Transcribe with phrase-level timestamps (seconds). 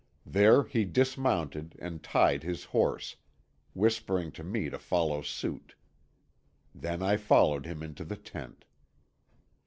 [0.25, 3.17] There he dismounted and tied his horse,
[3.75, 5.75] whispering to me to follow suit.
[6.73, 8.65] Then I followed him into the tent.